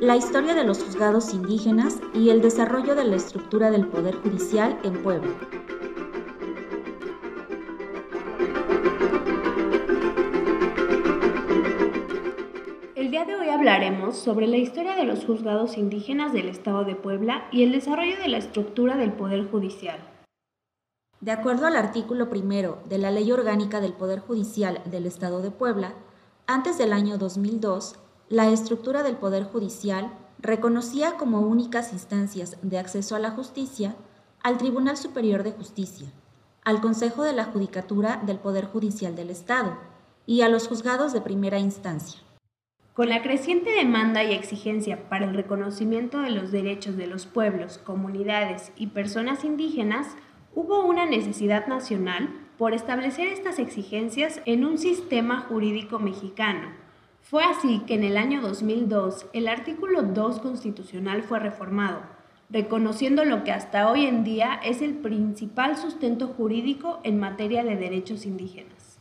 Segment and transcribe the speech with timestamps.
[0.00, 4.78] la historia de los juzgados indígenas y el desarrollo de la estructura del Poder Judicial
[4.84, 5.32] en Puebla.
[12.94, 16.94] El día de hoy hablaremos sobre la historia de los juzgados indígenas del Estado de
[16.94, 19.98] Puebla y el desarrollo de la estructura del Poder Judicial.
[21.20, 25.50] De acuerdo al artículo primero de la Ley Orgánica del Poder Judicial del Estado de
[25.50, 25.94] Puebla,
[26.46, 27.98] antes del año 2002,
[28.30, 33.96] la estructura del Poder Judicial reconocía como únicas instancias de acceso a la justicia
[34.42, 36.08] al Tribunal Superior de Justicia,
[36.62, 39.78] al Consejo de la Judicatura del Poder Judicial del Estado
[40.26, 42.20] y a los juzgados de primera instancia.
[42.92, 47.78] Con la creciente demanda y exigencia para el reconocimiento de los derechos de los pueblos,
[47.78, 50.08] comunidades y personas indígenas,
[50.54, 56.87] hubo una necesidad nacional por establecer estas exigencias en un sistema jurídico mexicano.
[57.22, 62.00] Fue así que en el año 2002 el artículo 2 constitucional fue reformado,
[62.50, 67.76] reconociendo lo que hasta hoy en día es el principal sustento jurídico en materia de
[67.76, 68.98] derechos indígenas.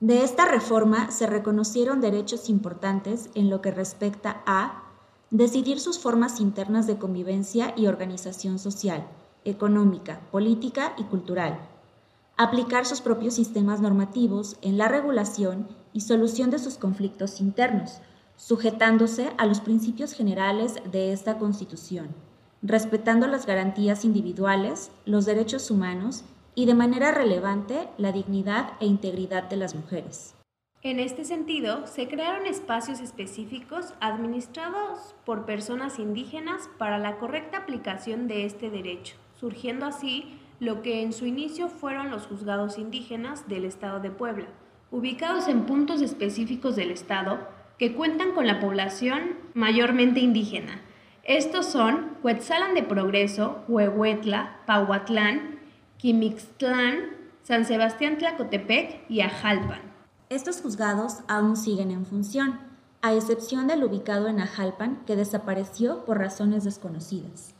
[0.00, 4.84] De esta reforma se reconocieron derechos importantes en lo que respecta a
[5.30, 9.08] decidir sus formas internas de convivencia y organización social,
[9.44, 11.58] económica, política y cultural,
[12.38, 18.00] aplicar sus propios sistemas normativos en la regulación y solución de sus conflictos internos,
[18.36, 22.14] sujetándose a los principios generales de esta Constitución,
[22.62, 26.24] respetando las garantías individuales, los derechos humanos
[26.54, 30.36] y de manera relevante la dignidad e integridad de las mujeres.
[30.82, 38.28] En este sentido, se crearon espacios específicos administrados por personas indígenas para la correcta aplicación
[38.28, 43.64] de este derecho, surgiendo así lo que en su inicio fueron los juzgados indígenas del
[43.64, 44.46] Estado de Puebla,
[44.90, 47.38] ubicados en puntos específicos del Estado
[47.78, 50.80] que cuentan con la población mayormente indígena.
[51.22, 55.60] Estos son Cuetzalan de Progreso, Huehuetla, Pahuatlán,
[55.98, 57.10] Quimixtlán,
[57.42, 59.80] San Sebastián Tlacotepec y Ajalpan.
[60.28, 62.58] Estos juzgados aún siguen en función,
[63.00, 67.54] a excepción del ubicado en Ajalpan que desapareció por razones desconocidas.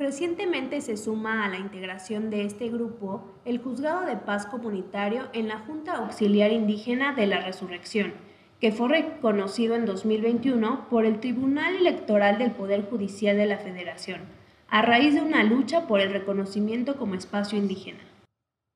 [0.00, 5.46] Recientemente se suma a la integración de este grupo el Juzgado de Paz Comunitario en
[5.46, 8.14] la Junta Auxiliar Indígena de la Resurrección,
[8.62, 14.22] que fue reconocido en 2021 por el Tribunal Electoral del Poder Judicial de la Federación,
[14.70, 18.00] a raíz de una lucha por el reconocimiento como espacio indígena.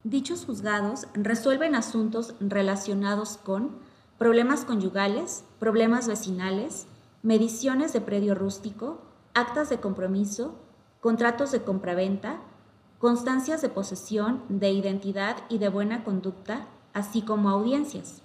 [0.03, 3.79] Dichos juzgados resuelven asuntos relacionados con
[4.19, 6.87] problemas conyugales, problemas vecinales,
[7.23, 9.01] mediciones de predio rústico,
[9.33, 10.61] actas de compromiso,
[11.05, 12.39] contratos de compraventa,
[12.99, 18.23] constancias de posesión, de identidad y de buena conducta, así como audiencias.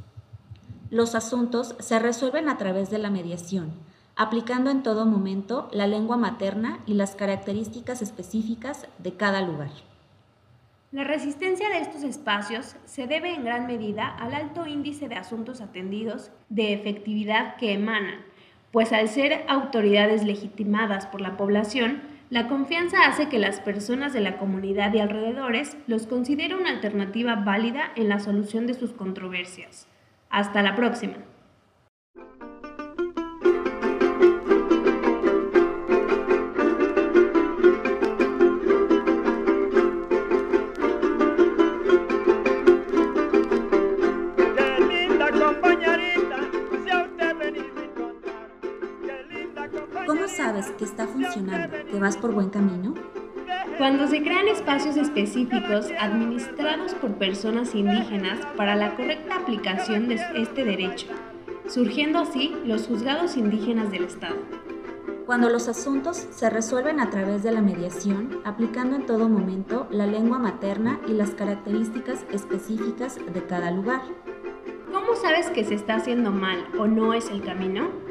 [0.89, 3.73] Los asuntos se resuelven a través de la mediación,
[4.15, 9.71] aplicando en todo momento la lengua materna y las características específicas de cada lugar.
[10.93, 15.59] La resistencia de estos espacios se debe en gran medida al alto índice de asuntos
[15.59, 18.21] atendidos de efectividad que emanan,
[18.71, 24.21] pues al ser autoridades legitimadas por la población, la confianza hace que las personas de
[24.21, 29.87] la comunidad y alrededores los consideren una alternativa válida en la solución de sus controversias.
[30.29, 31.15] Hasta la próxima.
[50.61, 52.93] Sabes que está funcionando, que vas por buen camino?
[53.77, 60.65] Cuando se crean espacios específicos administrados por personas indígenas para la correcta aplicación de este
[60.65, 61.07] derecho,
[61.67, 64.35] surgiendo así los juzgados indígenas del Estado.
[65.25, 70.07] Cuando los asuntos se resuelven a través de la mediación, aplicando en todo momento la
[70.07, 74.01] lengua materna y las características específicas de cada lugar.
[74.91, 78.08] ¿Cómo sabes que se está haciendo mal o no es el camino?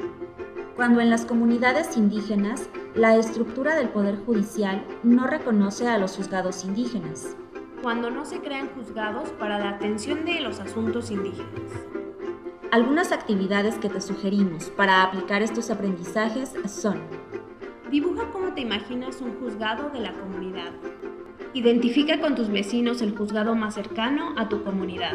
[0.78, 6.64] Cuando en las comunidades indígenas la estructura del Poder Judicial no reconoce a los juzgados
[6.64, 7.36] indígenas.
[7.82, 11.72] Cuando no se crean juzgados para la atención de los asuntos indígenas.
[12.70, 17.00] Algunas actividades que te sugerimos para aplicar estos aprendizajes son
[17.90, 20.70] Dibuja cómo te imaginas un juzgado de la comunidad.
[21.54, 25.14] Identifica con tus vecinos el juzgado más cercano a tu comunidad.